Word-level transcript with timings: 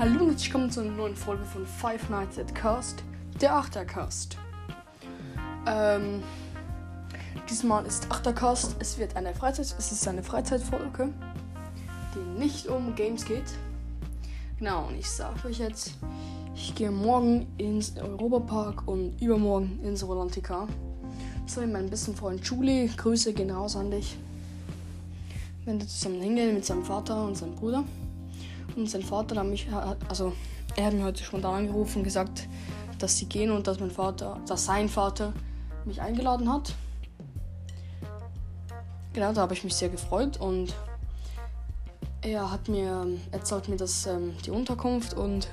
Hallo 0.00 0.12
und 0.20 0.30
herzlich 0.30 0.46
willkommen 0.46 0.70
zu 0.70 0.80
einer 0.80 0.92
neuen 0.92 1.14
Folge 1.14 1.44
von 1.44 1.66
Five 1.66 2.08
Nights 2.08 2.38
at 2.38 2.54
Cast, 2.54 3.04
der 3.38 3.54
Achtercast. 3.54 4.38
Ähm, 5.66 6.22
diesmal 7.50 7.84
ist 7.84 8.10
Achtercast, 8.10 8.76
es 8.78 8.96
wird 8.96 9.14
eine 9.14 9.34
Freizeit, 9.34 9.74
es 9.78 9.92
ist 9.92 10.08
eine 10.08 10.22
Freizeitfolge, 10.22 11.10
die 12.14 12.40
nicht 12.40 12.66
um 12.66 12.94
Games 12.94 13.26
geht. 13.26 13.44
Genau, 14.58 14.86
und 14.86 14.98
ich 14.98 15.10
sage 15.10 15.46
euch 15.46 15.58
jetzt, 15.58 15.92
ich 16.54 16.74
gehe 16.74 16.90
morgen 16.90 17.46
ins 17.58 17.94
Europapark 17.98 18.88
und 18.88 19.20
übermorgen 19.20 19.80
ins 19.82 20.02
Rolantica. 20.02 20.66
So, 21.44 21.60
mein 21.66 21.90
besten 21.90 22.16
Freund 22.16 22.42
Julie, 22.46 22.88
Grüße 22.88 23.34
gehen 23.34 23.50
raus 23.50 23.76
an 23.76 23.90
dich. 23.90 24.16
Wenn 25.66 25.78
wir 25.78 25.86
zusammen 25.86 26.22
hingehen 26.22 26.54
mit 26.54 26.64
seinem 26.64 26.86
Vater 26.86 27.22
und 27.22 27.36
seinem 27.36 27.54
Bruder. 27.54 27.84
Und 28.76 28.88
sein 28.88 29.02
Vater 29.02 29.36
hat 29.36 29.46
mich, 29.46 29.66
also 30.08 30.32
er 30.76 30.86
hat 30.86 30.94
mir 30.94 31.04
heute 31.04 31.22
spontan 31.22 31.54
angerufen 31.54 31.98
und 31.98 32.04
gesagt, 32.04 32.48
dass 32.98 33.16
sie 33.16 33.26
gehen 33.26 33.50
und 33.50 33.66
dass 33.66 33.80
mein 33.80 33.90
Vater, 33.90 34.40
dass 34.46 34.64
sein 34.64 34.88
Vater 34.88 35.32
mich 35.84 36.00
eingeladen 36.00 36.52
hat. 36.52 36.74
Genau, 39.12 39.32
da 39.32 39.40
habe 39.42 39.54
ich 39.54 39.64
mich 39.64 39.74
sehr 39.74 39.88
gefreut 39.88 40.36
und 40.36 40.74
er 42.22 42.50
hat 42.50 42.68
mir, 42.68 43.06
er 43.32 43.42
zahlt 43.42 43.68
mir 43.68 43.76
das, 43.76 44.06
ähm, 44.06 44.34
die 44.44 44.50
Unterkunft 44.50 45.14
und 45.14 45.46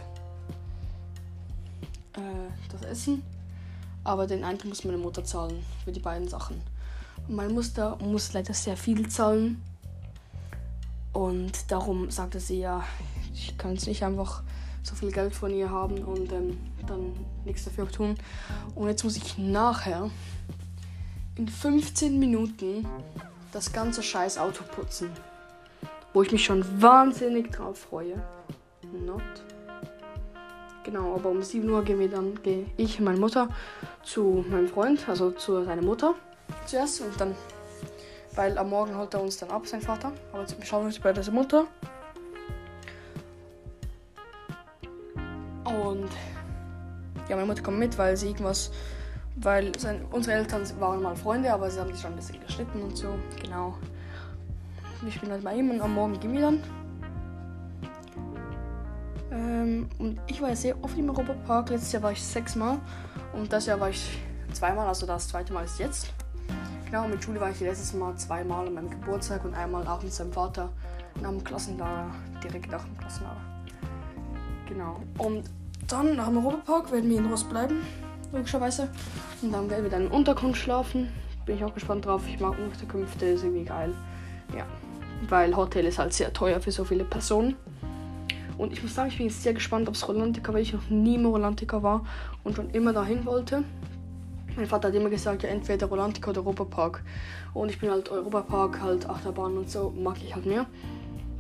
äh, 2.14 2.50
das 2.70 2.82
Essen. 2.84 3.24
Aber 4.04 4.28
den 4.28 4.44
Eintritt 4.44 4.70
muss 4.70 4.84
meine 4.84 4.98
Mutter 4.98 5.24
zahlen 5.24 5.66
für 5.84 5.92
die 5.92 6.00
beiden 6.00 6.28
Sachen. 6.28 6.62
Und 7.28 7.36
meine 7.36 7.54
Mutter 7.54 7.98
muss 7.98 8.34
leider 8.34 8.54
sehr 8.54 8.78
viel 8.78 9.10
zahlen. 9.10 9.62
Und 11.18 11.72
darum 11.72 12.12
sagte 12.12 12.40
sie 12.40 12.60
ja, 12.60 12.84
ich 13.34 13.58
kann 13.58 13.74
jetzt 13.74 13.88
nicht 13.88 14.04
einfach 14.04 14.44
so 14.84 14.94
viel 14.94 15.12
Geld 15.12 15.34
von 15.34 15.52
ihr 15.52 15.72
haben 15.72 16.04
und 16.04 16.32
ähm, 16.32 16.60
dann 16.86 17.12
nichts 17.44 17.66
dafür 17.66 17.90
tun. 17.90 18.16
Und 18.76 18.88
jetzt 18.88 19.04
muss 19.04 19.18
ich 19.18 19.36
nachher 19.36 20.12
in 21.36 21.48
15 21.48 22.20
Minuten 22.20 22.86
das 23.52 23.74
ganze 23.74 24.04
scheiß 24.04 24.38
Auto 24.38 24.64
putzen. 24.64 25.10
Wo 26.14 26.22
ich 26.22 26.32
mich 26.32 26.46
schon 26.46 26.64
wahnsinnig 26.80 27.52
drauf 27.52 27.80
freue. 27.80 28.22
Not. 29.04 29.24
Genau, 30.84 31.16
aber 31.16 31.32
um 31.32 31.42
7 31.42 31.68
Uhr 31.68 31.84
gehen 31.84 31.98
wir 31.98 32.12
dann, 32.12 32.44
gehe 32.44 32.68
ich 32.78 33.00
und 33.00 33.06
meine 33.06 33.20
Mutter 33.20 33.50
zu 34.04 34.46
meinem 34.48 34.68
Freund, 34.68 35.10
also 35.10 35.32
zu 35.32 35.66
seiner 35.66 35.82
Mutter 35.82 36.14
zuerst 36.68 37.02
und 37.02 37.20
dann, 37.20 37.36
weil 38.38 38.58
am 38.58 38.70
Morgen 38.70 38.96
holt 38.96 39.14
er 39.14 39.22
uns 39.22 39.38
dann 39.38 39.50
ab, 39.50 39.66
sein 39.66 39.82
Vater. 39.82 40.12
Aber 40.32 40.42
jetzt, 40.42 40.58
wir 40.58 40.66
schauen 40.66 40.86
uns 40.86 41.00
bei 41.00 41.12
der 41.12 41.30
Mutter. 41.32 41.66
Und 45.66 46.10
ja, 47.28 47.36
meine 47.36 47.48
Mutter 47.48 47.64
kommt 47.64 47.80
mit, 47.80 47.98
weil 47.98 48.16
sie 48.16 48.28
irgendwas, 48.28 48.72
weil 49.36 49.78
sein, 49.78 50.06
unsere 50.12 50.38
Eltern 50.38 50.64
waren 50.80 51.02
mal 51.02 51.16
Freunde, 51.16 51.52
aber 51.52 51.70
sie 51.70 51.80
haben 51.80 51.92
sich 51.92 52.02
schon 52.02 52.12
ein 52.12 52.16
bisschen 52.16 52.40
gestritten 52.40 52.82
und 52.82 52.96
so. 52.96 53.18
Genau. 53.42 53.76
Ich 55.06 55.20
bin 55.20 55.32
halt 55.32 55.44
bei 55.44 55.56
ihm 55.56 55.72
und 55.72 55.82
am 55.82 55.96
Morgen 55.96 56.20
gehen 56.20 56.34
wir 56.34 56.42
dann. 56.42 56.64
Ähm, 59.32 59.90
und 59.98 60.20
ich 60.28 60.42
war 60.42 60.50
ja 60.50 60.56
sehr 60.56 60.84
oft 60.84 60.98
im 60.98 61.10
Europapark. 61.10 61.72
Letztes 61.72 61.92
Jahr 61.92 62.04
war 62.04 62.12
ich 62.12 62.24
sechsmal 62.24 62.80
und 63.34 63.52
das 63.52 63.66
Jahr 63.66 63.80
war 63.80 63.90
ich 63.90 64.20
zweimal, 64.54 64.88
also 64.88 65.06
das 65.06 65.28
zweite 65.28 65.54
Mal 65.54 65.66
ist 65.66 65.80
jetzt. 65.80 66.14
Genau, 66.90 67.06
mit 67.06 67.22
Julie 67.22 67.42
war 67.42 67.50
ich 67.50 67.60
letztes 67.60 67.94
Mal 67.94 68.16
zweimal 68.16 68.66
an 68.66 68.74
meinem 68.74 68.90
Geburtstag 68.90 69.44
und 69.44 69.54
einmal 69.54 69.86
auch 69.88 70.02
mit 70.02 70.14
seinem 70.14 70.32
Vater 70.32 70.70
nach 71.22 71.32
dem 71.32 71.44
Klassenlager, 71.44 72.12
direkt 72.42 72.72
nach 72.72 72.82
dem 72.86 72.98
Klassenlager. 72.98 73.42
Genau. 74.70 75.02
Und 75.18 75.50
dann 75.88 76.16
nach 76.16 76.28
dem 76.28 76.38
Europapark 76.38 76.94
werden 76.94 77.10
wir 77.10 77.18
in 77.18 77.26
Rost 77.26 77.50
bleiben, 77.50 77.82
logischerweise. 78.32 78.88
Und 79.42 79.52
dann 79.52 79.70
werden 79.70 79.84
wir 79.84 79.92
dann 79.92 80.06
in 80.06 80.12
Unterkunft 80.12 80.62
schlafen. 80.62 81.10
Bin 81.46 81.58
ich 81.58 81.64
auch 81.66 81.74
gespannt 81.74 82.06
drauf. 82.06 82.22
Ich 82.26 82.40
mag 82.40 82.58
Unterkünfte, 82.58 83.26
ist 83.26 83.44
irgendwie 83.44 83.66
geil. 83.66 83.94
Ja. 84.56 84.66
Weil 85.28 85.58
Hotel 85.58 85.86
ist 85.88 86.00
halt 86.00 86.14
sehr 86.14 86.32
teuer 86.32 86.62
für 86.62 86.72
so 86.72 86.86
viele 86.86 87.04
Personen. 87.04 87.58
Und 88.58 88.72
ich 88.72 88.82
muss 88.82 88.96
sagen, 88.96 89.10
ich 89.10 89.18
bin 89.18 89.28
jetzt 89.28 89.44
sehr 89.44 89.54
gespannt 89.54 89.90
aufs 89.90 90.08
Rolantica, 90.08 90.54
weil 90.54 90.62
ich 90.62 90.72
noch 90.72 90.90
nie 90.90 91.16
im 91.16 91.26
Rolantica 91.26 91.84
war 91.84 92.06
und 92.46 92.56
schon 92.56 92.70
immer 92.70 92.94
dahin 92.94 93.26
wollte. 93.26 93.66
Mein 94.58 94.66
Vater 94.66 94.88
hat 94.88 94.96
immer 94.96 95.12
gesagt, 95.12 95.44
ja, 95.44 95.50
entweder 95.50 95.86
Rolantica 95.86 96.32
oder 96.32 96.42
Europapark. 96.42 97.04
Und 97.54 97.70
ich 97.70 97.80
bin 97.80 97.92
halt 97.92 98.10
Europapark, 98.10 98.82
halt 98.82 99.08
Achterbahn 99.08 99.56
und 99.56 99.70
so, 99.70 99.94
mag 99.96 100.18
ich 100.26 100.34
halt 100.34 100.48
mehr. 100.48 100.66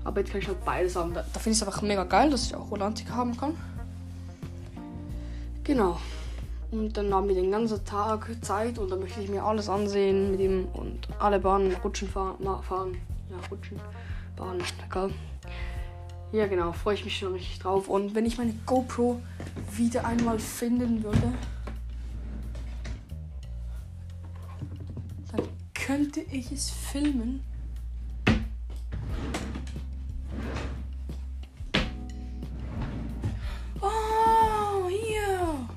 Aber 0.03 0.19
jetzt 0.19 0.31
kann 0.31 0.39
ich 0.39 0.47
halt 0.47 0.63
beides 0.63 0.95
haben. 0.95 1.15
Da, 1.15 1.25
da 1.33 1.39
finde 1.39 1.55
ich 1.55 1.61
es 1.61 1.67
einfach 1.67 1.81
mega 1.81 2.03
geil, 2.03 2.29
dass 2.29 2.45
ich 2.45 2.55
auch 2.55 2.69
Rolantica 2.69 3.15
haben 3.15 3.35
kann. 3.35 3.55
Genau. 5.63 5.97
Und 6.69 6.95
dann 6.95 7.11
haben 7.11 7.27
wir 7.27 7.33
den 7.33 7.49
ganzen 7.49 7.83
Tag 7.85 8.29
Zeit 8.41 8.77
und 8.77 8.91
dann 8.91 8.99
möchte 8.99 9.19
ich 9.19 9.29
mir 9.29 9.43
alles 9.43 9.67
ansehen 9.67 10.31
mit 10.31 10.39
ihm 10.39 10.67
und 10.73 11.07
alle 11.17 11.39
Bahnen, 11.39 11.75
Rutschen 11.83 12.07
fahren. 12.07 12.35
fahren. 12.61 12.97
Ja, 13.31 13.37
Rutschen, 13.49 13.79
Bahnen, 14.35 14.61
egal. 14.85 15.09
Ja, 16.33 16.45
genau, 16.45 16.71
freue 16.71 16.93
ich 16.93 17.03
mich 17.03 17.17
schon 17.17 17.33
richtig 17.33 17.57
drauf. 17.59 17.87
Und 17.87 18.13
wenn 18.13 18.27
ich 18.27 18.37
meine 18.37 18.53
GoPro 18.67 19.19
wieder 19.75 20.05
einmal 20.05 20.37
finden 20.37 21.03
würde, 21.03 21.33
könnte 25.87 26.19
ich 26.19 26.51
es 26.51 26.69
filmen. 26.69 27.41
Oh, 33.79 34.89
hier. 34.89 35.69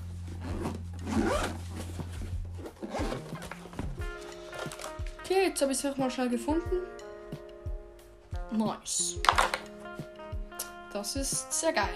Okay, 5.22 5.44
jetzt 5.46 5.62
habe 5.62 5.70
ich 5.70 5.78
es 5.78 5.86
auch 5.86 5.96
mal 5.96 6.10
schnell 6.10 6.28
gefunden. 6.28 6.64
Nice. 8.50 9.14
Das 10.92 11.14
ist 11.14 11.52
sehr 11.52 11.72
geil. 11.72 11.86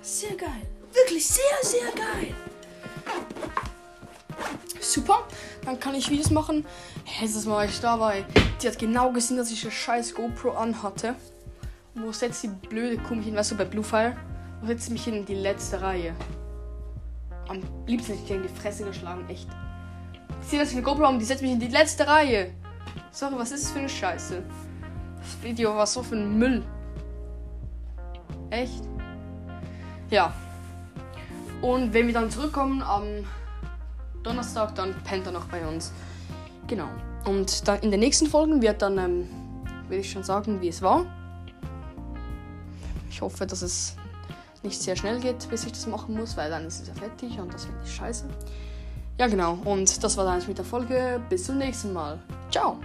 Sehr 0.00 0.36
geil. 0.36 0.62
Wirklich 0.92 1.26
sehr, 1.26 1.42
sehr 1.62 1.90
geil. 1.90 2.32
Super. 4.94 5.24
Dann 5.64 5.80
kann 5.80 5.96
ich 5.96 6.08
Videos 6.08 6.30
machen. 6.30 6.64
Letztes 7.20 7.46
Mal, 7.46 7.68
ich 7.68 7.80
da 7.80 7.98
war, 7.98 8.12
die 8.62 8.68
hat 8.68 8.78
genau 8.78 9.10
gesehen, 9.10 9.36
dass 9.36 9.50
ich 9.50 9.64
eine 9.64 9.72
scheiß 9.72 10.14
GoPro 10.14 10.52
anhatte. 10.52 11.16
Wo 11.94 12.12
setzt 12.12 12.44
die 12.44 12.48
blöde 12.48 12.98
Kuhmädchen, 12.98 13.34
weißt 13.34 13.52
du, 13.52 13.56
bei 13.56 13.64
Bluefire? 13.64 14.16
Wo 14.60 14.68
setzt 14.68 14.86
sie 14.86 14.92
mich 14.92 15.08
in 15.08 15.26
die 15.26 15.34
letzte 15.34 15.80
Reihe? 15.80 16.14
Am 17.48 17.60
liebsten 17.86 18.12
hätte 18.12 18.24
ich 18.24 18.30
in 18.30 18.42
die 18.44 18.48
Fresse 18.48 18.84
geschlagen, 18.84 19.28
echt. 19.28 19.48
Ich 20.42 20.48
sehe, 20.48 20.60
dass 20.60 20.68
ich 20.68 20.76
eine 20.76 20.84
GoPro 20.84 21.06
habe, 21.06 21.18
die 21.18 21.24
setzt 21.24 21.42
mich 21.42 21.50
in 21.50 21.60
die 21.60 21.68
letzte 21.68 22.06
Reihe. 22.06 22.52
Sorry, 23.10 23.34
was 23.36 23.50
ist 23.50 23.64
das 23.64 23.72
für 23.72 23.80
eine 23.80 23.88
Scheiße? 23.88 24.44
Das 25.18 25.42
Video 25.42 25.74
war 25.74 25.88
so 25.88 26.04
für 26.04 26.14
ein 26.14 26.38
Müll. 26.38 26.62
Echt? 28.50 28.84
Ja. 30.10 30.32
Und 31.62 31.92
wenn 31.92 32.06
wir 32.06 32.14
dann 32.14 32.30
zurückkommen 32.30 32.80
am 32.80 33.24
Donnerstag, 34.24 34.74
dann 34.74 34.94
pennt 35.04 35.26
er 35.26 35.32
noch 35.32 35.46
bei 35.46 35.64
uns. 35.66 35.92
Genau. 36.66 36.88
Und 37.24 37.68
dann 37.68 37.80
in 37.80 37.90
den 37.90 38.00
nächsten 38.00 38.26
Folgen 38.26 38.60
wird 38.60 38.82
dann, 38.82 38.98
ähm, 38.98 39.28
will 39.88 40.00
ich 40.00 40.10
schon 40.10 40.24
sagen, 40.24 40.60
wie 40.60 40.68
es 40.68 40.82
war. 40.82 41.06
Ich 43.10 43.20
hoffe, 43.22 43.46
dass 43.46 43.62
es 43.62 43.96
nicht 44.62 44.80
sehr 44.80 44.96
schnell 44.96 45.20
geht, 45.20 45.48
bis 45.50 45.64
ich 45.64 45.72
das 45.72 45.86
machen 45.86 46.16
muss, 46.16 46.36
weil 46.36 46.50
dann 46.50 46.66
ist 46.66 46.82
es 46.82 46.88
ja 46.88 46.94
fertig 46.94 47.38
und 47.38 47.52
das 47.52 47.66
finde 47.66 47.80
ich 47.84 47.94
scheiße. 47.94 48.24
Ja, 49.18 49.28
genau. 49.28 49.58
Und 49.64 50.02
das 50.02 50.16
war 50.16 50.24
dann 50.24 50.42
mit 50.46 50.58
der 50.58 50.64
Folge. 50.64 51.20
Bis 51.28 51.44
zum 51.44 51.58
nächsten 51.58 51.92
Mal. 51.92 52.18
Ciao. 52.50 52.78